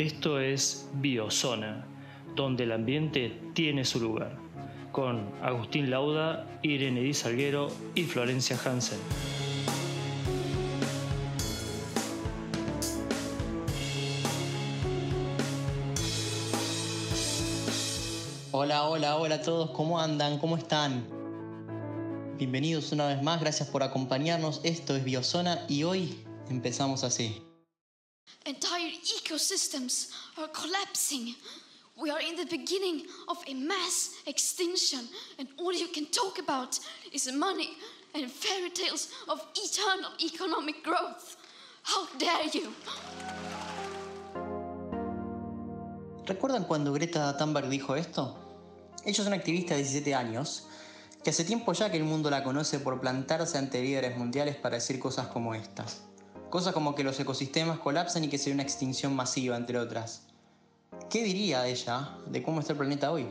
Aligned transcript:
Esto 0.00 0.40
es 0.40 0.88
Biozona, 0.94 1.84
donde 2.34 2.64
el 2.64 2.72
ambiente 2.72 3.38
tiene 3.52 3.84
su 3.84 4.00
lugar, 4.00 4.34
con 4.92 5.28
Agustín 5.42 5.90
Lauda, 5.90 6.46
Irene 6.62 7.02
Di 7.02 7.12
Salguero 7.12 7.68
y 7.94 8.04
Florencia 8.04 8.58
Hansen. 8.64 8.98
Hola, 18.52 18.84
hola, 18.84 19.18
hola 19.18 19.34
a 19.34 19.42
todos, 19.42 19.72
¿cómo 19.72 20.00
andan? 20.00 20.38
¿Cómo 20.38 20.56
están? 20.56 21.04
Bienvenidos 22.38 22.90
una 22.92 23.06
vez 23.06 23.22
más, 23.22 23.38
gracias 23.38 23.68
por 23.68 23.82
acompañarnos. 23.82 24.62
Esto 24.64 24.96
es 24.96 25.04
Biozona 25.04 25.66
y 25.68 25.82
hoy 25.82 26.24
empezamos 26.48 27.04
así. 27.04 27.49
Entire 28.46 28.90
ecosystems 29.18 30.10
are 30.38 30.48
collapsing. 30.48 31.34
We 32.00 32.10
are 32.10 32.20
in 32.20 32.36
the 32.36 32.46
beginning 32.46 33.06
of 33.28 33.38
a 33.46 33.54
mass 33.54 34.16
extinction, 34.26 35.00
and 35.38 35.48
all 35.58 35.72
you 35.72 35.88
can 35.88 36.06
talk 36.06 36.38
about 36.38 36.78
is 37.12 37.30
money 37.32 37.76
and 38.14 38.30
fairy 38.30 38.70
tales 38.70 39.08
of 39.28 39.44
eternal 39.54 40.10
economic 40.20 40.82
growth. 40.82 41.36
How 41.82 42.06
dare 42.18 42.48
you! 42.52 42.72
¿Recuerdan 46.26 46.64
cuando 46.64 46.92
Greta 46.92 47.36
Thunberg 47.36 47.68
dijo 47.68 47.96
esto? 47.96 48.36
Ella 49.04 49.22
es 49.22 49.26
una 49.26 49.36
activista 49.36 49.74
de 49.74 49.82
17 49.82 50.14
años 50.14 50.64
que 51.24 51.30
hace 51.30 51.44
tiempo 51.44 51.72
ya 51.72 51.90
que 51.90 51.96
el 51.96 52.04
mundo 52.04 52.30
la 52.30 52.42
conoce 52.42 52.78
por 52.78 53.00
plantarse 53.00 53.58
ante 53.58 53.82
líderes 53.82 54.16
mundiales 54.16 54.56
para 54.56 54.76
decir 54.76 54.98
cosas 54.98 55.26
como 55.26 55.54
estas. 55.54 56.02
Cosas 56.50 56.74
como 56.74 56.96
que 56.96 57.04
los 57.04 57.18
ecosistemas 57.20 57.78
colapsan 57.78 58.24
y 58.24 58.28
que 58.28 58.36
se 58.36 58.50
ve 58.50 58.54
una 58.54 58.64
extinción 58.64 59.14
masiva, 59.14 59.56
entre 59.56 59.78
otras. 59.78 60.26
¿Qué 61.08 61.22
diría 61.22 61.68
ella 61.68 62.18
de 62.26 62.42
cómo 62.42 62.58
está 62.58 62.72
el 62.72 62.78
planeta 62.78 63.12
hoy? 63.12 63.28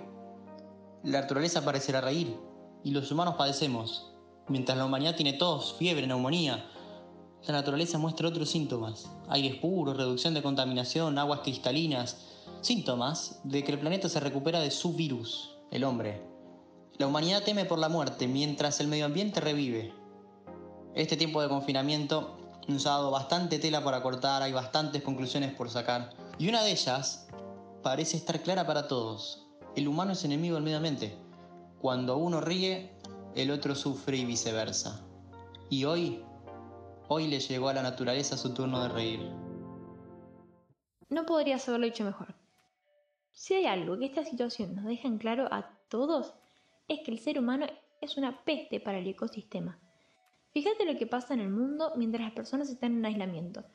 La 1.04 1.22
naturaleza 1.22 1.66
parecerá 1.66 2.00
reír 2.00 2.38
y 2.84 2.92
los 2.92 3.12
humanos 3.12 3.36
padecemos. 3.36 4.14
Mientras 4.48 4.78
la 4.78 4.86
humanidad 4.86 5.16
tiene 5.16 5.34
tos, 5.34 5.76
fiebre, 5.78 6.08
neumonía, 6.08 6.66
la 7.46 7.54
naturaleza 7.54 7.98
muestra 7.98 8.28
otros 8.28 8.50
síntomas. 8.50 9.10
Aires 9.28 9.56
puros, 9.56 9.98
reducción 9.98 10.34
de 10.34 10.42
contaminación, 10.42 11.18
aguas 11.18 11.42
cristalinas. 11.42 12.18
Síntomas 12.62 13.40
de 13.44 13.64
que 13.64 13.72
el 13.74 13.80
planeta 13.80 14.08
se 14.10 14.20
recupera 14.20 14.60
de 14.60 14.72
su 14.72 14.94
virus, 14.94 15.58
el 15.72 15.84
hombre. 15.84 16.22
La 16.98 17.08
humanidad 17.08 17.44
teme 17.44 17.66
por 17.66 17.80
la 17.80 17.90
muerte 17.90 18.28
mientras 18.28 18.80
el 18.80 18.88
medio 18.88 19.06
ambiente 19.06 19.40
revive. 19.40 19.94
Este 20.96 21.16
tiempo 21.16 21.42
de 21.42 21.48
confinamiento 21.48 22.39
dado 22.78 23.12
bastante 23.12 23.60
tela 23.60 23.84
para 23.84 24.02
cortar, 24.02 24.42
hay 24.42 24.54
bastantes 24.54 25.02
conclusiones 25.02 25.54
por 25.54 25.70
sacar. 25.70 26.12
Y 26.38 26.48
una 26.48 26.64
de 26.64 26.72
ellas 26.72 27.28
parece 27.82 28.18
estar 28.18 28.42
clara 28.42 28.66
para 28.66 28.88
todos. 28.88 29.48
El 29.76 29.88
humano 29.88 30.14
es 30.14 30.24
enemigo 30.24 30.56
del 30.56 30.64
medio 30.64 30.78
ambiente. 30.78 31.18
Cuando 31.82 32.18
uno 32.18 32.42
ríe, 32.42 32.92
el 33.36 33.52
otro 33.52 33.76
sufre 33.76 34.18
y 34.18 34.26
viceversa. 34.26 35.02
Y 35.70 35.86
hoy, 35.86 36.24
hoy 37.08 37.28
le 37.28 37.40
llegó 37.40 37.70
a 37.70 37.74
la 37.74 37.84
naturaleza 37.84 38.38
su 38.38 38.54
turno 38.54 38.82
de 38.84 38.90
reír. 38.90 39.32
No 41.10 41.26
podrías 41.26 41.68
haberlo 41.68 41.88
hecho 41.88 42.04
mejor. 42.04 42.36
Si 43.32 43.54
hay 43.54 43.66
algo 43.66 43.98
que 43.98 44.06
esta 44.06 44.26
situación 44.26 44.76
nos 44.76 44.86
deja 44.86 45.08
en 45.08 45.18
claro 45.18 45.48
a 45.52 45.72
todos, 45.88 46.34
es 46.88 47.00
que 47.06 47.12
el 47.12 47.20
ser 47.20 47.40
humano 47.40 47.66
es 48.02 48.18
una 48.18 48.44
peste 48.44 48.80
para 48.80 49.00
el 49.00 49.08
ecosistema. 49.08 49.80
Fíjate 50.54 50.86
lo 50.86 50.98
que 50.98 51.08
pasa 51.08 51.34
en 51.34 51.42
el 51.42 51.50
mundo 51.50 51.94
mientras 51.96 52.24
las 52.24 52.34
personas 52.34 52.70
están 52.70 52.98
en 52.98 53.06
aislamiento. 53.06 53.66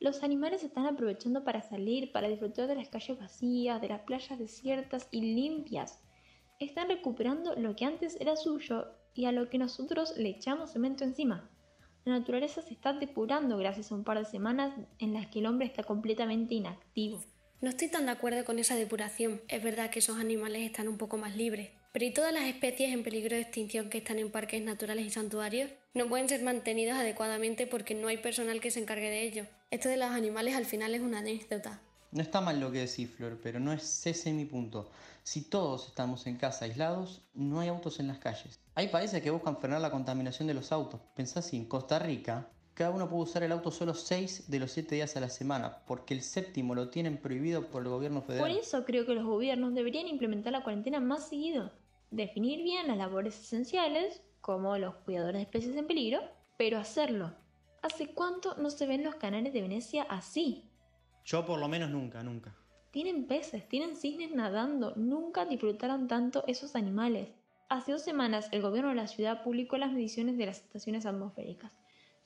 Los 0.00 0.22
animales 0.22 0.62
están 0.62 0.86
aprovechando 0.86 1.44
para 1.44 1.62
salir, 1.62 2.12
para 2.12 2.28
disfrutar 2.28 2.68
de 2.68 2.76
las 2.76 2.88
calles 2.88 3.18
vacías, 3.18 3.80
de 3.80 3.88
las 3.88 4.02
playas 4.02 4.38
desiertas 4.38 5.08
y 5.10 5.20
limpias. 5.20 6.00
Están 6.60 6.88
recuperando 6.88 7.54
lo 7.56 7.74
que 7.76 7.84
antes 7.84 8.16
era 8.20 8.36
suyo 8.36 8.86
y 9.14 9.24
a 9.24 9.32
lo 9.32 9.48
que 9.48 9.58
nosotros 9.58 10.16
le 10.16 10.28
echamos 10.28 10.72
cemento 10.72 11.04
encima. 11.04 11.50
La 12.04 12.18
naturaleza 12.18 12.62
se 12.62 12.74
está 12.74 12.92
depurando 12.92 13.58
gracias 13.58 13.90
a 13.90 13.94
un 13.94 14.04
par 14.04 14.18
de 14.18 14.24
semanas 14.24 14.74
en 14.98 15.14
las 15.14 15.26
que 15.26 15.40
el 15.40 15.46
hombre 15.46 15.66
está 15.66 15.82
completamente 15.82 16.54
inactivo. 16.54 17.22
No 17.60 17.68
estoy 17.68 17.90
tan 17.90 18.06
de 18.06 18.12
acuerdo 18.12 18.44
con 18.44 18.58
esa 18.60 18.76
depuración. 18.76 19.40
Es 19.48 19.62
verdad 19.62 19.90
que 19.90 19.98
esos 19.98 20.18
animales 20.18 20.62
están 20.62 20.86
un 20.86 20.96
poco 20.96 21.18
más 21.18 21.36
libres. 21.36 21.70
Pero 21.98 22.10
¿y 22.10 22.14
todas 22.14 22.32
las 22.32 22.44
especies 22.44 22.94
en 22.94 23.02
peligro 23.02 23.34
de 23.34 23.42
extinción 23.42 23.90
que 23.90 23.98
están 23.98 24.20
en 24.20 24.30
parques 24.30 24.62
naturales 24.62 25.04
y 25.04 25.10
santuarios? 25.10 25.68
No 25.94 26.06
pueden 26.06 26.28
ser 26.28 26.44
mantenidas 26.44 26.96
adecuadamente 26.96 27.66
porque 27.66 27.96
no 27.96 28.06
hay 28.06 28.18
personal 28.18 28.60
que 28.60 28.70
se 28.70 28.78
encargue 28.78 29.10
de 29.10 29.22
ello. 29.24 29.46
Esto 29.72 29.88
de 29.88 29.96
los 29.96 30.10
animales 30.10 30.54
al 30.54 30.64
final 30.64 30.94
es 30.94 31.00
una 31.00 31.18
anécdota. 31.18 31.82
No 32.12 32.22
está 32.22 32.40
mal 32.40 32.60
lo 32.60 32.70
que 32.70 32.86
decís, 32.86 33.10
Flor, 33.10 33.40
pero 33.42 33.58
no 33.58 33.72
es 33.72 34.06
ese 34.06 34.32
mi 34.32 34.44
punto. 34.44 34.92
Si 35.24 35.42
todos 35.42 35.88
estamos 35.88 36.24
en 36.28 36.36
casa 36.36 36.66
aislados, 36.66 37.22
no 37.34 37.58
hay 37.58 37.66
autos 37.66 37.98
en 37.98 38.06
las 38.06 38.18
calles. 38.18 38.60
Hay 38.76 38.86
países 38.86 39.20
que 39.20 39.32
buscan 39.32 39.58
frenar 39.58 39.80
la 39.80 39.90
contaminación 39.90 40.46
de 40.46 40.54
los 40.54 40.70
autos. 40.70 41.00
Pensá 41.16 41.42
si 41.42 41.56
en 41.56 41.64
Costa 41.64 41.98
Rica 41.98 42.48
cada 42.74 42.92
uno 42.92 43.08
puede 43.08 43.24
usar 43.24 43.42
el 43.42 43.50
auto 43.50 43.72
solo 43.72 43.92
6 43.92 44.44
de 44.48 44.60
los 44.60 44.70
7 44.70 44.94
días 44.94 45.16
a 45.16 45.20
la 45.20 45.28
semana, 45.28 45.78
porque 45.84 46.14
el 46.14 46.22
séptimo 46.22 46.76
lo 46.76 46.90
tienen 46.90 47.16
prohibido 47.16 47.66
por 47.66 47.82
el 47.82 47.88
gobierno 47.88 48.22
federal. 48.22 48.48
Por 48.48 48.56
eso 48.56 48.84
creo 48.84 49.04
que 49.04 49.14
los 49.14 49.24
gobiernos 49.24 49.74
deberían 49.74 50.06
implementar 50.06 50.52
la 50.52 50.62
cuarentena 50.62 51.00
más 51.00 51.28
seguido. 51.28 51.72
Definir 52.10 52.62
bien 52.62 52.88
las 52.88 52.96
labores 52.96 53.38
esenciales, 53.38 54.22
como 54.40 54.78
los 54.78 54.94
cuidadores 54.96 55.34
de 55.36 55.42
especies 55.42 55.76
en 55.76 55.86
peligro, 55.86 56.20
pero 56.56 56.78
hacerlo. 56.78 57.34
¿Hace 57.82 58.08
cuánto 58.08 58.54
no 58.56 58.70
se 58.70 58.86
ven 58.86 59.04
los 59.04 59.16
canales 59.16 59.52
de 59.52 59.62
Venecia 59.62 60.02
así? 60.04 60.64
Yo 61.24 61.44
por 61.44 61.58
lo 61.58 61.68
menos 61.68 61.90
nunca, 61.90 62.22
nunca. 62.22 62.54
Tienen 62.90 63.26
peces, 63.26 63.68
tienen 63.68 63.96
cisnes 63.96 64.32
nadando, 64.32 64.94
nunca 64.96 65.44
disfrutaron 65.44 66.08
tanto 66.08 66.44
esos 66.46 66.74
animales. 66.74 67.28
Hace 67.68 67.92
dos 67.92 68.02
semanas 68.02 68.48
el 68.50 68.62
gobierno 68.62 68.90
de 68.90 68.96
la 68.96 69.06
ciudad 69.06 69.42
publicó 69.42 69.76
las 69.76 69.92
mediciones 69.92 70.38
de 70.38 70.46
las 70.46 70.58
estaciones 70.58 71.04
atmosféricas 71.04 71.72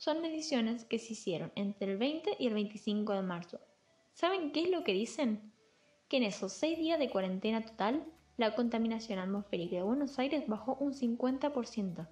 son 0.03 0.21
mediciones 0.21 0.85
que 0.85 0.99
se 0.99 1.13
hicieron 1.13 1.53
entre 1.55 1.93
el 1.93 1.97
20 1.97 2.35
y 2.41 2.49
el 2.49 2.55
25 2.55 3.13
de 3.13 3.23
marzo. 3.23 3.61
¿Saben 4.15 4.51
qué 4.51 4.63
es 4.63 4.69
lo 4.69 4.83
que 4.83 4.95
dicen? 4.95 5.53
Que 6.09 6.17
en 6.17 6.25
esos 6.25 6.53
seis 6.53 6.77
días 6.77 6.99
de 6.99 7.09
cuarentena 7.09 7.63
total, 7.63 8.05
la 8.37 8.55
contaminación 8.55 9.19
atmosférica 9.19 9.77
de 9.77 9.83
Buenos 9.83 10.19
Aires 10.19 10.45
bajó 10.47 10.77
un 10.81 10.95
50%. 10.95 12.07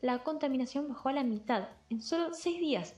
La 0.00 0.24
contaminación 0.24 0.88
bajó 0.88 1.08
a 1.08 1.12
la 1.12 1.24
mitad 1.24 1.68
en 1.90 2.02
solo 2.02 2.34
seis 2.34 2.58
días. 2.58 2.94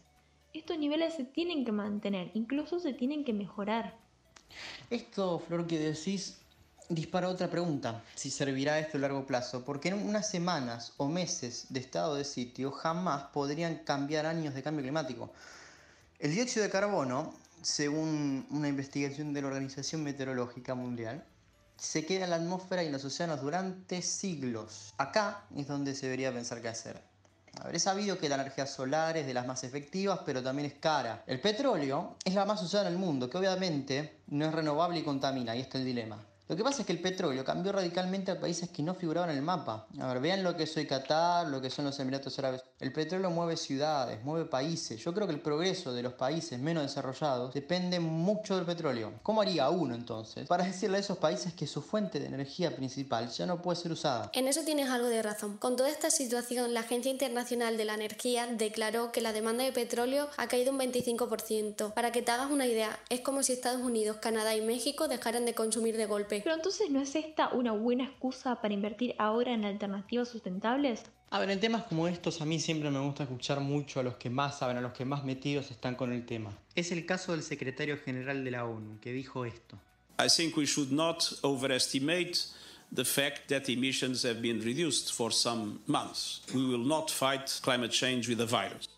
Estos 0.52 0.78
niveles 0.78 1.14
se 1.14 1.24
tienen 1.24 1.64
que 1.64 1.72
mantener, 1.72 2.30
incluso 2.34 2.78
se 2.78 2.92
tienen 2.92 3.24
que 3.24 3.32
mejorar. 3.32 3.96
Esto, 4.88 5.40
Flor, 5.40 5.66
que 5.66 5.78
decís 5.78 6.40
dispara 6.88 7.28
otra 7.28 7.48
pregunta, 7.48 8.02
si 8.14 8.30
servirá 8.30 8.78
esto 8.78 8.98
a 8.98 9.00
largo 9.00 9.26
plazo, 9.26 9.64
porque 9.64 9.88
en 9.88 10.06
unas 10.06 10.28
semanas 10.28 10.92
o 10.98 11.08
meses 11.08 11.66
de 11.70 11.80
estado 11.80 12.14
de 12.14 12.24
sitio 12.24 12.70
jamás 12.70 13.24
podrían 13.32 13.76
cambiar 13.78 14.26
años 14.26 14.54
de 14.54 14.62
cambio 14.62 14.82
climático. 14.82 15.32
El 16.18 16.34
dióxido 16.34 16.64
de 16.64 16.70
carbono, 16.70 17.32
según 17.62 18.46
una 18.50 18.68
investigación 18.68 19.32
de 19.32 19.42
la 19.42 19.48
Organización 19.48 20.02
Meteorológica 20.04 20.74
Mundial, 20.74 21.24
se 21.76 22.06
queda 22.06 22.24
en 22.24 22.30
la 22.30 22.36
atmósfera 22.36 22.82
y 22.82 22.86
en 22.86 22.92
los 22.92 23.04
océanos 23.04 23.40
durante 23.40 24.02
siglos. 24.02 24.94
Acá 24.98 25.44
es 25.56 25.66
donde 25.66 25.94
se 25.94 26.06
debería 26.06 26.32
pensar 26.32 26.62
qué 26.62 26.68
hacer. 26.68 27.02
Habré 27.60 27.78
sabido 27.78 28.18
que 28.18 28.28
la 28.28 28.34
energía 28.34 28.66
solar 28.66 29.16
es 29.16 29.26
de 29.26 29.34
las 29.34 29.46
más 29.46 29.62
efectivas, 29.64 30.20
pero 30.26 30.42
también 30.42 30.66
es 30.66 30.74
cara. 30.74 31.22
El 31.26 31.40
petróleo 31.40 32.16
es 32.24 32.34
la 32.34 32.44
más 32.44 32.62
usada 32.62 32.88
en 32.88 32.94
el 32.94 32.98
mundo, 32.98 33.30
que 33.30 33.38
obviamente 33.38 34.18
no 34.28 34.46
es 34.46 34.52
renovable 34.52 34.98
y 34.98 35.04
contamina, 35.04 35.54
y 35.54 35.60
este 35.60 35.78
es 35.78 35.82
el 35.82 35.86
dilema. 35.86 36.24
Lo 36.46 36.56
que 36.56 36.62
pasa 36.62 36.82
es 36.82 36.86
que 36.86 36.92
el 36.92 37.00
petróleo 37.00 37.42
cambió 37.42 37.72
radicalmente 37.72 38.30
a 38.30 38.38
países 38.38 38.68
que 38.68 38.82
no 38.82 38.94
figuraban 38.94 39.30
en 39.30 39.36
el 39.36 39.42
mapa. 39.42 39.86
A 39.98 40.08
ver, 40.08 40.20
vean 40.20 40.42
lo 40.42 40.54
que 40.54 40.64
es 40.64 40.76
hoy 40.76 40.86
Qatar, 40.86 41.48
lo 41.48 41.58
que 41.58 41.70
son 41.70 41.86
los 41.86 41.98
Emiratos 41.98 42.38
Árabes. 42.38 42.62
El 42.78 42.92
petróleo 42.92 43.30
mueve 43.30 43.56
ciudades, 43.56 44.22
mueve 44.22 44.44
países. 44.44 45.02
Yo 45.02 45.14
creo 45.14 45.26
que 45.26 45.32
el 45.32 45.40
progreso 45.40 45.94
de 45.94 46.02
los 46.02 46.12
países 46.12 46.58
menos 46.58 46.82
desarrollados 46.82 47.54
depende 47.54 47.98
mucho 47.98 48.56
del 48.56 48.66
petróleo. 48.66 49.14
¿Cómo 49.22 49.40
haría 49.40 49.70
uno 49.70 49.94
entonces 49.94 50.46
para 50.46 50.64
decirle 50.64 50.98
a 50.98 51.00
esos 51.00 51.16
países 51.16 51.54
que 51.54 51.66
su 51.66 51.80
fuente 51.80 52.20
de 52.20 52.26
energía 52.26 52.76
principal 52.76 53.30
ya 53.30 53.46
no 53.46 53.62
puede 53.62 53.80
ser 53.80 53.92
usada? 53.92 54.30
En 54.34 54.46
eso 54.46 54.60
tienes 54.66 54.90
algo 54.90 55.08
de 55.08 55.22
razón. 55.22 55.56
Con 55.56 55.76
toda 55.76 55.88
esta 55.88 56.10
situación, 56.10 56.74
la 56.74 56.80
Agencia 56.80 57.10
Internacional 57.10 57.78
de 57.78 57.86
la 57.86 57.94
Energía 57.94 58.46
declaró 58.48 59.12
que 59.12 59.22
la 59.22 59.32
demanda 59.32 59.64
de 59.64 59.72
petróleo 59.72 60.28
ha 60.36 60.46
caído 60.46 60.72
un 60.72 60.78
25%. 60.78 61.94
Para 61.94 62.12
que 62.12 62.20
te 62.20 62.32
hagas 62.32 62.50
una 62.50 62.66
idea, 62.66 62.98
es 63.08 63.22
como 63.22 63.42
si 63.42 63.54
Estados 63.54 63.80
Unidos, 63.80 64.18
Canadá 64.20 64.54
y 64.54 64.60
México 64.60 65.08
dejaran 65.08 65.46
de 65.46 65.54
consumir 65.54 65.96
de 65.96 66.04
golpe. 66.04 66.33
Pero 66.42 66.56
entonces, 66.56 66.90
¿no 66.90 67.00
es 67.00 67.14
esta 67.14 67.48
una 67.48 67.72
buena 67.72 68.04
excusa 68.04 68.60
para 68.60 68.74
invertir 68.74 69.14
ahora 69.18 69.52
en 69.52 69.64
alternativas 69.64 70.28
sustentables? 70.28 71.02
A 71.30 71.38
ver, 71.38 71.50
en 71.50 71.60
temas 71.60 71.84
como 71.84 72.06
estos 72.06 72.40
a 72.40 72.44
mí 72.44 72.60
siempre 72.60 72.90
me 72.90 73.00
gusta 73.00 73.24
escuchar 73.24 73.60
mucho 73.60 74.00
a 74.00 74.02
los 74.02 74.16
que 74.16 74.30
más 74.30 74.58
saben, 74.58 74.76
a 74.76 74.80
los 74.80 74.92
que 74.92 75.04
más 75.04 75.24
metidos 75.24 75.70
están 75.70 75.96
con 75.96 76.12
el 76.12 76.24
tema. 76.24 76.56
Es 76.74 76.92
el 76.92 77.04
caso 77.06 77.32
del 77.32 77.42
secretario 77.42 77.98
general 77.98 78.44
de 78.44 78.50
la 78.50 78.64
ONU, 78.64 79.00
que 79.00 79.12
dijo 79.12 79.44
esto. 79.44 79.78
I 80.18 80.28
think 80.28 80.56
we 80.56 80.64
should 80.64 80.92
not 80.92 81.24
overestimate 81.42 82.38
the 82.94 83.04
fact 83.04 83.48
that 83.48 83.68
emissions 83.68 84.24
have 84.24 84.40
been 84.40 84.60
reduced 84.60 85.12
for 85.12 85.32
some 85.32 85.80
months. 85.86 86.42
We 86.54 86.64
will 86.64 86.86
not 86.86 87.10
fight 87.10 87.50
climate 87.62 87.90
change 87.90 88.28
with 88.28 88.40
a 88.40 88.46
virus. 88.46 88.88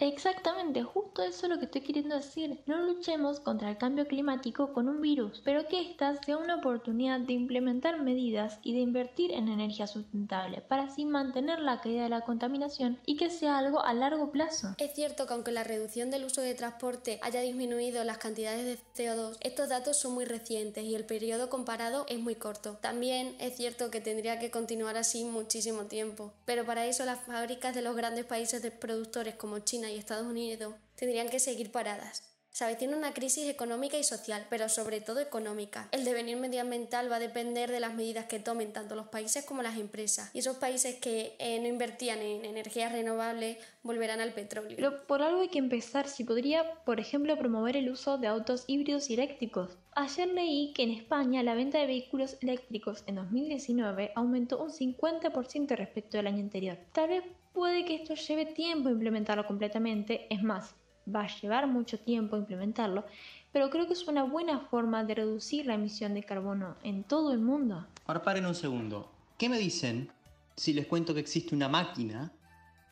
Exactamente, 0.00 0.84
justo 0.84 1.22
eso 1.24 1.46
es 1.46 1.50
lo 1.50 1.58
que 1.58 1.64
estoy 1.64 1.80
queriendo 1.80 2.14
decir. 2.14 2.62
No 2.66 2.78
luchemos 2.78 3.40
contra 3.40 3.68
el 3.68 3.78
cambio 3.78 4.06
climático 4.06 4.72
con 4.72 4.88
un 4.88 5.00
virus, 5.00 5.42
pero 5.44 5.66
que 5.66 5.80
ésta 5.80 6.14
sea 6.22 6.36
una 6.36 6.56
oportunidad 6.56 7.18
de 7.18 7.32
implementar 7.32 8.00
medidas 8.00 8.60
y 8.62 8.74
de 8.74 8.80
invertir 8.80 9.32
en 9.32 9.48
energía 9.48 9.88
sustentable 9.88 10.60
para 10.60 10.84
así 10.84 11.04
mantener 11.04 11.58
la 11.58 11.80
caída 11.80 12.04
de 12.04 12.10
la 12.10 12.20
contaminación 12.20 13.00
y 13.06 13.16
que 13.16 13.28
sea 13.28 13.58
algo 13.58 13.84
a 13.84 13.92
largo 13.92 14.30
plazo. 14.30 14.76
Es 14.78 14.94
cierto 14.94 15.26
que 15.26 15.34
aunque 15.34 15.50
la 15.50 15.64
reducción 15.64 16.12
del 16.12 16.24
uso 16.24 16.42
de 16.42 16.54
transporte 16.54 17.18
haya 17.22 17.40
disminuido 17.40 18.04
las 18.04 18.18
cantidades 18.18 18.64
de 18.64 18.78
CO2, 18.94 19.36
estos 19.40 19.68
datos 19.68 19.96
son 19.96 20.14
muy 20.14 20.26
recientes 20.26 20.84
y 20.84 20.94
el 20.94 21.06
periodo 21.06 21.50
comparado 21.50 22.06
es 22.08 22.20
muy 22.20 22.36
corto. 22.36 22.78
También 22.80 23.34
es 23.40 23.56
cierto 23.56 23.90
que 23.90 24.00
tendría 24.00 24.38
que 24.38 24.52
continuar 24.52 24.96
así 24.96 25.24
muchísimo 25.24 25.86
tiempo, 25.86 26.32
pero 26.44 26.64
para 26.64 26.86
eso 26.86 27.04
las 27.04 27.20
fábricas 27.20 27.74
de 27.74 27.82
los 27.82 27.96
grandes 27.96 28.26
países 28.26 28.62
productores 28.70 29.34
como 29.34 29.58
China 29.58 29.87
y 29.90 29.96
Estados 29.96 30.26
Unidos 30.26 30.74
tendrían 30.96 31.28
que 31.28 31.40
seguir 31.40 31.70
paradas. 31.72 32.28
Se 32.58 32.64
avecina 32.64 32.96
una 32.96 33.14
crisis 33.14 33.48
económica 33.48 33.98
y 33.98 34.02
social, 34.02 34.44
pero 34.50 34.68
sobre 34.68 35.00
todo 35.00 35.20
económica. 35.20 35.88
El 35.92 36.04
devenir 36.04 36.38
medioambiental 36.38 37.08
va 37.08 37.16
a 37.16 37.20
depender 37.20 37.70
de 37.70 37.78
las 37.78 37.94
medidas 37.94 38.24
que 38.24 38.40
tomen 38.40 38.72
tanto 38.72 38.96
los 38.96 39.06
países 39.06 39.44
como 39.44 39.62
las 39.62 39.78
empresas. 39.78 40.30
Y 40.34 40.40
esos 40.40 40.56
países 40.56 40.96
que 40.96 41.36
eh, 41.38 41.60
no 41.60 41.68
invertían 41.68 42.18
en 42.18 42.44
energías 42.44 42.90
renovables 42.90 43.58
volverán 43.84 44.20
al 44.20 44.32
petróleo. 44.32 44.74
Pero 44.74 45.06
por 45.06 45.22
algo 45.22 45.42
hay 45.42 45.50
que 45.50 45.60
empezar. 45.60 46.08
Si 46.08 46.24
podría, 46.24 46.82
por 46.84 46.98
ejemplo, 46.98 47.38
promover 47.38 47.76
el 47.76 47.90
uso 47.90 48.18
de 48.18 48.26
autos 48.26 48.64
híbridos 48.66 49.08
y 49.08 49.14
eléctricos. 49.14 49.78
Ayer 49.94 50.26
leí 50.26 50.72
que 50.74 50.82
en 50.82 50.90
España 50.90 51.44
la 51.44 51.54
venta 51.54 51.78
de 51.78 51.86
vehículos 51.86 52.38
eléctricos 52.40 53.04
en 53.06 53.16
2019 53.16 54.10
aumentó 54.16 54.60
un 54.60 54.70
50% 54.70 55.76
respecto 55.76 56.18
al 56.18 56.26
año 56.26 56.40
anterior. 56.40 56.76
Tal 56.92 57.08
vez 57.10 57.24
puede 57.52 57.84
que 57.84 57.94
esto 57.96 58.14
lleve 58.14 58.46
tiempo 58.46 58.88
implementarlo 58.88 59.46
completamente. 59.46 60.26
Es 60.32 60.42
más, 60.42 60.74
va 61.14 61.22
a 61.22 61.40
llevar 61.40 61.66
mucho 61.66 61.98
tiempo 61.98 62.36
implementarlo, 62.36 63.04
pero 63.52 63.70
creo 63.70 63.86
que 63.86 63.94
es 63.94 64.06
una 64.06 64.24
buena 64.24 64.60
forma 64.60 65.04
de 65.04 65.14
reducir 65.14 65.66
la 65.66 65.74
emisión 65.74 66.14
de 66.14 66.22
carbono 66.22 66.76
en 66.82 67.04
todo 67.04 67.32
el 67.32 67.40
mundo. 67.40 67.86
Ahora 68.06 68.22
paren 68.22 68.46
un 68.46 68.54
segundo. 68.54 69.10
¿Qué 69.38 69.48
me 69.48 69.58
dicen 69.58 70.10
si 70.56 70.72
les 70.72 70.86
cuento 70.86 71.14
que 71.14 71.20
existe 71.20 71.54
una 71.54 71.68
máquina 71.68 72.32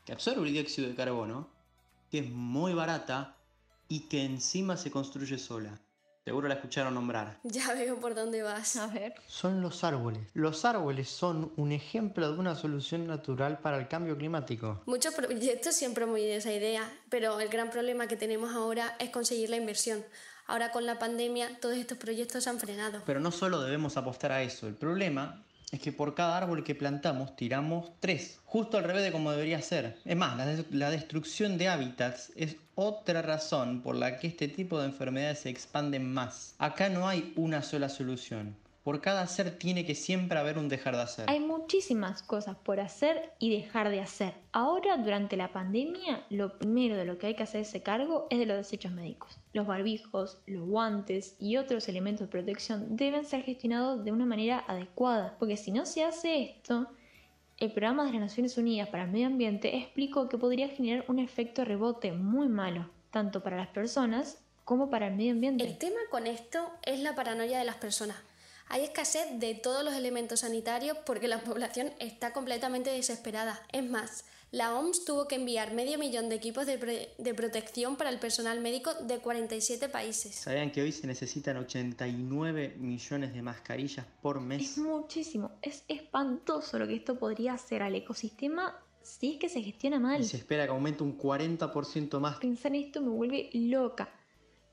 que 0.04 0.12
absorbe 0.12 0.46
el 0.46 0.52
dióxido 0.52 0.88
de 0.88 0.94
carbono, 0.94 1.48
que 2.10 2.20
es 2.20 2.30
muy 2.30 2.72
barata 2.72 3.36
y 3.88 4.00
que 4.00 4.24
encima 4.24 4.76
se 4.76 4.90
construye 4.90 5.38
sola? 5.38 5.80
Seguro 6.26 6.48
la 6.48 6.54
escucharon 6.54 6.92
nombrar. 6.92 7.38
Ya 7.44 7.72
veo 7.72 8.00
por 8.00 8.16
dónde 8.16 8.42
vas. 8.42 8.74
A 8.74 8.88
ver. 8.88 9.14
Son 9.28 9.62
los 9.62 9.84
árboles. 9.84 10.20
Los 10.34 10.64
árboles 10.64 11.08
son 11.08 11.52
un 11.56 11.70
ejemplo 11.70 12.32
de 12.32 12.36
una 12.36 12.56
solución 12.56 13.06
natural 13.06 13.60
para 13.60 13.78
el 13.78 13.86
cambio 13.86 14.18
climático. 14.18 14.82
Muchos 14.86 15.14
proyectos 15.14 15.76
siempre 15.76 16.04
muy 16.04 16.22
de 16.22 16.34
esa 16.34 16.52
idea, 16.52 16.92
pero 17.10 17.38
el 17.38 17.48
gran 17.48 17.70
problema 17.70 18.08
que 18.08 18.16
tenemos 18.16 18.52
ahora 18.56 18.96
es 18.98 19.10
conseguir 19.10 19.50
la 19.50 19.56
inversión. 19.56 20.04
Ahora 20.48 20.72
con 20.72 20.84
la 20.84 20.98
pandemia 20.98 21.60
todos 21.60 21.76
estos 21.76 21.96
proyectos 21.96 22.42
se 22.42 22.50
han 22.50 22.58
frenado. 22.58 23.02
Pero 23.06 23.20
no 23.20 23.30
solo 23.30 23.60
debemos 23.60 23.96
apostar 23.96 24.32
a 24.32 24.42
eso. 24.42 24.66
El 24.66 24.74
problema 24.74 25.44
es 25.72 25.80
que 25.80 25.92
por 25.92 26.14
cada 26.14 26.36
árbol 26.36 26.62
que 26.62 26.74
plantamos 26.74 27.34
tiramos 27.34 27.90
tres, 27.98 28.40
justo 28.44 28.78
al 28.78 28.84
revés 28.84 29.02
de 29.02 29.12
como 29.12 29.32
debería 29.32 29.60
ser. 29.62 29.98
Es 30.04 30.16
más, 30.16 30.36
la, 30.70 30.90
destrucción 30.90 31.58
de 31.58 31.68
hábitats 31.68 32.32
es 32.36 32.56
otra 32.76 33.22
razón 33.22 33.82
por 33.82 33.96
la 33.96 34.18
que 34.18 34.28
este 34.28 34.48
tipo 34.48 34.78
de 34.78 34.86
enfermedades 34.86 35.40
se 35.40 35.50
expanden 35.50 36.12
más. 36.12 36.54
Acá 36.58 36.88
no 36.88 37.08
hay 37.08 37.32
una 37.36 37.62
sola 37.62 37.88
solución. 37.88 38.56
Por 38.86 39.00
cada 39.00 39.26
ser 39.26 39.58
tiene 39.58 39.84
que 39.84 39.96
siempre 39.96 40.38
haber 40.38 40.58
un 40.58 40.68
dejar 40.68 40.94
de 40.94 41.02
hacer. 41.02 41.28
Hay 41.28 41.40
muchísimas 41.40 42.22
cosas 42.22 42.56
por 42.56 42.78
hacer 42.78 43.32
y 43.40 43.50
dejar 43.50 43.90
de 43.90 43.98
hacer. 43.98 44.34
Ahora, 44.52 44.96
durante 44.96 45.36
la 45.36 45.50
pandemia, 45.50 46.24
lo 46.30 46.56
primero 46.56 46.96
de 46.96 47.04
lo 47.04 47.18
que 47.18 47.26
hay 47.26 47.34
que 47.34 47.42
hacerse 47.42 47.82
cargo 47.82 48.28
es 48.30 48.38
de 48.38 48.46
los 48.46 48.56
desechos 48.56 48.92
médicos. 48.92 49.40
Los 49.52 49.66
barbijos, 49.66 50.38
los 50.46 50.64
guantes 50.68 51.34
y 51.40 51.56
otros 51.56 51.88
elementos 51.88 52.28
de 52.28 52.30
protección 52.30 52.94
deben 52.94 53.24
ser 53.24 53.42
gestionados 53.42 54.04
de 54.04 54.12
una 54.12 54.24
manera 54.24 54.62
adecuada, 54.68 55.34
porque 55.40 55.56
si 55.56 55.72
no 55.72 55.84
se 55.84 56.04
hace 56.04 56.42
esto, 56.44 56.86
el 57.58 57.72
programa 57.72 58.04
de 58.04 58.12
las 58.12 58.20
Naciones 58.20 58.56
Unidas 58.56 58.88
para 58.90 59.02
el 59.02 59.10
Medio 59.10 59.26
Ambiente 59.26 59.76
explicó 59.76 60.28
que 60.28 60.38
podría 60.38 60.68
generar 60.68 61.06
un 61.08 61.18
efecto 61.18 61.64
rebote 61.64 62.12
muy 62.12 62.46
malo, 62.46 62.88
tanto 63.10 63.42
para 63.42 63.56
las 63.56 63.66
personas 63.66 64.38
como 64.64 64.90
para 64.90 65.08
el 65.08 65.16
medio 65.16 65.32
ambiente. 65.32 65.66
El 65.66 65.76
tema 65.76 65.98
con 66.08 66.28
esto 66.28 66.70
es 66.84 67.00
la 67.00 67.16
paranoia 67.16 67.58
de 67.58 67.64
las 67.64 67.78
personas. 67.78 68.16
Hay 68.68 68.82
escasez 68.82 69.38
de 69.38 69.54
todos 69.54 69.84
los 69.84 69.94
elementos 69.94 70.40
sanitarios 70.40 70.96
porque 71.06 71.28
la 71.28 71.40
población 71.40 71.92
está 71.98 72.32
completamente 72.32 72.90
desesperada. 72.90 73.62
Es 73.72 73.88
más, 73.88 74.24
la 74.50 74.74
OMS 74.74 75.04
tuvo 75.04 75.28
que 75.28 75.36
enviar 75.36 75.72
medio 75.72 75.98
millón 75.98 76.28
de 76.28 76.36
equipos 76.36 76.66
de, 76.66 77.12
de, 77.16 77.34
protección 77.34 77.96
para 77.96 78.10
el 78.10 78.18
personal 78.18 78.60
médico 78.60 78.94
de 78.94 79.18
47 79.18 79.88
países. 79.88 80.34
¿Sabían 80.34 80.70
que 80.70 80.82
hoy 80.82 80.92
se 80.92 81.06
necesitan 81.06 81.56
89 81.58 82.76
millones 82.78 83.34
de 83.34 83.42
mascarillas 83.42 84.06
por 84.22 84.40
mes? 84.40 84.62
Es 84.62 84.78
muchísimo. 84.78 85.52
Es 85.62 85.84
espantoso 85.88 86.78
lo 86.78 86.86
que 86.86 86.96
esto 86.96 87.18
podría 87.18 87.54
hacer 87.54 87.82
al 87.82 87.94
ecosistema 87.94 88.80
si 89.02 89.34
es 89.34 89.38
que 89.38 89.48
se 89.48 89.62
gestiona 89.62 90.00
mal. 90.00 90.20
Y 90.20 90.24
se 90.24 90.36
espera 90.36 90.64
que 90.64 90.70
aumente 90.70 91.04
un 91.04 91.16
40% 91.16 92.18
más. 92.18 92.38
Pensar 92.38 92.74
en 92.74 92.82
esto 92.82 93.00
me 93.00 93.10
vuelve 93.10 93.50
loca. 93.52 94.08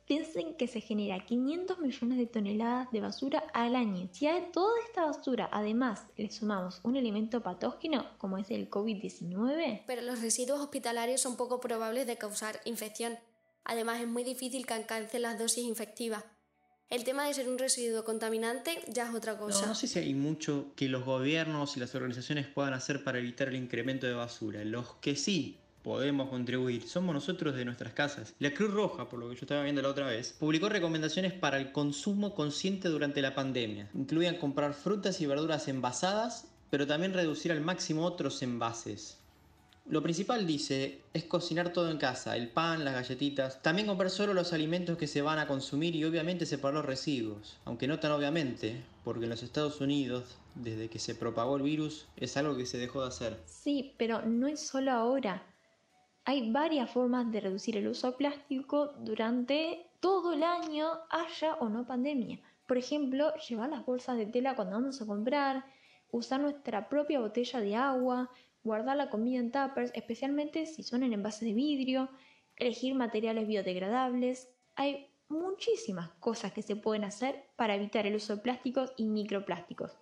Piensen 0.06 0.56
que 0.56 0.68
se 0.68 0.82
genera 0.82 1.26
500 1.26 1.80
millones 1.80 2.18
de 2.18 2.28
toneladas 2.28 2.92
de 2.92 3.00
basura 3.00 3.44
al 3.54 3.76
año. 3.76 4.10
Si 4.12 4.28
a 4.28 4.52
toda 4.52 4.74
esta 4.86 5.06
basura 5.06 5.48
además 5.52 6.06
le 6.18 6.30
sumamos 6.30 6.82
un 6.84 6.98
elemento 6.98 7.42
patógeno 7.42 8.06
como 8.18 8.38
es 8.38 8.52
el 8.52 8.70
COVID-19... 8.70 9.84
Pero 9.88 10.02
los 10.02 10.22
residuos 10.22 10.60
hospitalarios 10.60 11.22
son 11.22 11.38
poco 11.38 11.62
probables 11.62 12.06
de 12.06 12.18
causar 12.18 12.60
infección. 12.66 13.18
Además 13.64 14.02
es 14.02 14.08
muy 14.08 14.26
difícil 14.26 14.66
que 14.66 14.74
alcancen 14.74 15.22
las 15.22 15.40
dosis 15.40 15.64
infectivas. 15.64 16.26
El 16.90 17.06
tema 17.06 17.26
de 17.26 17.34
ser 17.34 17.48
un 17.48 17.58
residuo 17.58 18.04
contaminante 18.04 18.80
ya 18.90 19.08
es 19.08 19.16
otra 19.16 19.38
cosa. 19.38 19.62
No, 19.62 19.68
no 19.70 19.76
sé 19.76 19.88
si 19.88 20.00
hay 20.00 20.14
mucho 20.14 20.74
que 20.76 20.90
los 20.90 21.06
gobiernos 21.06 21.76
y 21.78 21.80
las 21.80 21.96
organizaciones 21.96 22.46
puedan 22.46 22.74
hacer 22.74 23.04
para 23.04 23.20
evitar 23.20 23.48
el 23.48 23.56
incremento 23.56 24.06
de 24.06 24.14
basura. 24.14 24.64
Los 24.66 24.96
que 24.96 25.16
sí 25.16 25.63
podemos 25.84 26.30
contribuir 26.30 26.88
somos 26.88 27.14
nosotros 27.14 27.56
de 27.56 27.66
nuestras 27.66 27.94
casas. 27.94 28.34
La 28.40 28.54
Cruz 28.54 28.72
Roja, 28.72 29.10
por 29.10 29.20
lo 29.20 29.30
que 29.30 29.36
yo 29.36 29.42
estaba 29.42 29.64
viendo 29.64 29.82
la 29.82 29.90
otra 29.90 30.08
vez, 30.08 30.36
publicó 30.40 30.70
recomendaciones 30.70 31.34
para 31.34 31.58
el 31.58 31.72
consumo 31.72 32.34
consciente 32.34 32.88
durante 32.88 33.22
la 33.22 33.36
pandemia. 33.36 33.90
Incluían 33.94 34.38
comprar 34.38 34.74
frutas 34.74 35.20
y 35.22 35.26
verduras 35.26 35.68
envasadas, 35.68 36.48
pero 36.70 36.88
también 36.88 37.14
reducir 37.14 37.52
al 37.52 37.62
máximo 37.62 38.06
otros 38.06 38.42
envases. 38.42 39.18
Lo 39.86 40.02
principal, 40.02 40.48
dice, 40.48 41.02
es 41.14 41.26
cocinar 41.26 41.74
todo 41.74 41.92
en 41.92 41.98
casa, 41.98 42.38
el 42.38 42.48
pan, 42.48 42.86
las 42.86 42.94
galletitas. 42.94 43.62
También 43.62 43.86
comprar 43.86 44.10
solo 44.10 44.34
los 44.34 44.54
alimentos 44.54 44.98
que 44.98 45.08
se 45.08 45.22
van 45.22 45.40
a 45.40 45.48
consumir 45.48 45.94
y 45.94 46.06
obviamente 46.06 46.46
separar 46.46 46.76
los 46.76 46.86
residuos. 46.86 47.58
Aunque 47.66 47.90
no 47.90 48.00
tan 48.00 48.14
obviamente, 48.14 48.82
porque 49.04 49.26
en 49.26 49.32
los 49.32 49.44
Estados 49.44 49.82
Unidos, 49.82 50.38
desde 50.56 50.90
que 50.90 51.00
se 51.00 51.16
propagó 51.16 51.58
el 51.58 51.64
virus, 51.64 52.06
es 52.16 52.38
algo 52.38 52.56
que 52.56 52.66
se 52.66 52.78
dejó 52.78 53.02
de 53.02 53.10
hacer. 53.10 53.40
Sí, 53.46 53.94
pero 53.98 54.22
no 54.22 54.48
es 54.48 54.62
solo 54.62 54.92
ahora. 54.92 55.44
Hay 56.26 56.52
varias 56.52 56.90
formas 56.90 57.32
de 57.32 57.42
reducir 57.42 57.76
el 57.76 57.88
uso 57.88 58.12
de 58.12 58.18
plástico 58.18 58.94
durante 59.00 59.88
todo 60.00 60.34
el 60.34 60.44
año, 60.44 60.88
haya 61.10 61.56
o 61.56 61.68
no 61.68 61.86
pandemia. 61.86 62.40
Por 62.66 62.78
ejemplo, 62.78 63.34
llevar 63.36 63.70
las 63.70 63.86
bolsas 63.86 64.18
de 64.18 64.26
tela 64.26 64.56
cuando 64.56 64.76
vamos 64.76 65.02
a 65.02 65.06
comprar, 65.06 65.66
usar 66.12 66.40
nuestra 66.40 66.88
propia 66.88 67.20
botella 67.20 67.60
de 67.60 67.76
agua, 67.76 68.30
guardar 68.64 68.96
la 68.96 69.10
comida 69.10 69.40
en 69.40 69.52
tuppers, 69.52 69.92
especialmente 69.96 70.66
si 70.66 70.82
son 70.84 71.04
en 71.04 71.12
envases 71.12 71.42
de 71.42 71.54
vidrio, 71.54 72.10
elegir 72.56 72.96
materiales 72.96 73.48
biodegradables. 73.48 74.50
Hay 74.76 75.10
muchísimas 75.28 76.10
cosas 76.20 76.54
que 76.54 76.62
se 76.62 76.78
pueden 76.78 77.04
hacer 77.04 77.44
para 77.58 77.76
evitar 77.76 78.08
el 78.08 78.16
uso 78.16 78.38
de 78.38 78.42
plásticos 78.42 78.94
y 78.96 79.06
microplásticos, 79.06 79.98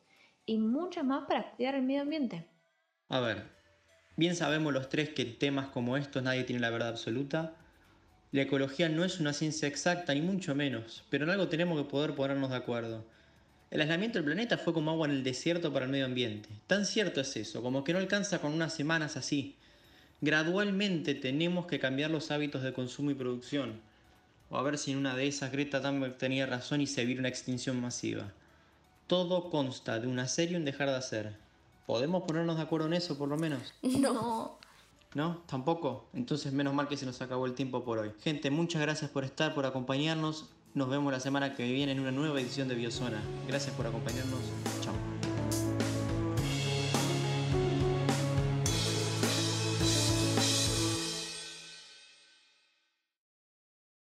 y 0.45 0.59
muchas 0.59 1.03
más 1.03 1.25
para 1.27 1.51
cuidar 1.51 1.75
el 1.75 1.83
medio 1.83 2.03
ambiente. 2.03 2.45
A 3.09 3.19
ver, 3.19 3.60
Bien 4.21 4.35
sabemos 4.35 4.71
los 4.71 4.87
tres 4.87 5.09
que 5.09 5.23
en 5.23 5.39
temas 5.39 5.69
como 5.69 5.97
estos 5.97 6.21
nadie 6.21 6.43
tiene 6.43 6.59
la 6.59 6.69
verdad 6.69 6.89
absoluta. 6.89 7.55
La 8.31 8.43
ecología 8.43 8.87
no 8.87 9.03
es 9.03 9.19
una 9.19 9.33
ciencia 9.33 9.67
exacta, 9.67 10.13
ni 10.13 10.21
mucho 10.21 10.53
menos, 10.53 11.03
pero 11.09 11.23
en 11.23 11.31
algo 11.31 11.47
tenemos 11.47 11.75
que 11.81 11.89
poder 11.89 12.13
ponernos 12.13 12.51
de 12.51 12.55
acuerdo. 12.55 13.03
El 13.71 13.81
aislamiento 13.81 14.19
del 14.19 14.25
planeta 14.25 14.59
fue 14.59 14.75
como 14.75 14.91
agua 14.91 15.07
en 15.07 15.13
el 15.13 15.23
desierto 15.23 15.73
para 15.73 15.85
el 15.85 15.91
medio 15.91 16.05
ambiente. 16.05 16.49
Tan 16.67 16.85
cierto 16.85 17.19
es 17.19 17.35
eso, 17.35 17.63
como 17.63 17.83
que 17.83 17.93
no 17.93 17.97
alcanza 17.97 18.37
con 18.37 18.53
unas 18.53 18.75
semanas 18.75 19.17
así. 19.17 19.55
Gradualmente 20.21 21.15
tenemos 21.15 21.65
que 21.65 21.79
cambiar 21.79 22.11
los 22.11 22.29
hábitos 22.29 22.61
de 22.61 22.73
consumo 22.73 23.09
y 23.09 23.15
producción. 23.15 23.81
O 24.51 24.57
a 24.59 24.61
ver 24.61 24.77
si 24.77 24.91
en 24.91 24.99
una 24.99 25.15
de 25.15 25.25
esas 25.25 25.51
Greta 25.51 25.81
Thunberg 25.81 26.19
tenía 26.19 26.45
razón 26.45 26.79
y 26.81 26.85
se 26.85 27.05
vio 27.05 27.17
una 27.17 27.27
extinción 27.27 27.81
masiva. 27.81 28.31
Todo 29.07 29.49
consta 29.49 29.99
de 29.99 30.05
un 30.05 30.19
hacer 30.19 30.51
y 30.51 30.55
un 30.57 30.65
dejar 30.65 30.89
de 30.89 30.95
hacer. 30.97 31.40
¿Podemos 31.85 32.23
ponernos 32.23 32.57
de 32.57 32.61
acuerdo 32.61 32.87
en 32.87 32.93
eso, 32.93 33.17
por 33.17 33.29
lo 33.29 33.37
menos? 33.37 33.73
No. 33.81 34.57
¿No? 35.13 35.41
¿Tampoco? 35.45 36.05
Entonces 36.13 36.53
menos 36.53 36.73
mal 36.73 36.87
que 36.87 36.95
se 36.95 37.05
nos 37.05 37.21
acabó 37.21 37.45
el 37.45 37.53
tiempo 37.53 37.83
por 37.83 37.99
hoy. 37.99 38.13
Gente, 38.21 38.49
muchas 38.49 38.81
gracias 38.81 39.11
por 39.11 39.25
estar, 39.25 39.53
por 39.53 39.65
acompañarnos. 39.65 40.49
Nos 40.73 40.89
vemos 40.89 41.11
la 41.11 41.19
semana 41.19 41.53
que 41.53 41.69
viene 41.69 41.91
en 41.91 41.99
una 41.99 42.11
nueva 42.11 42.39
edición 42.39 42.69
de 42.69 42.75
Biozona. 42.75 43.21
Gracias 43.45 43.75
por 43.75 43.85
acompañarnos. 43.87 44.39
Chao. 44.81 45.10